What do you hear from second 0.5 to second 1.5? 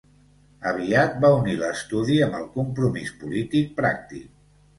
Aviat va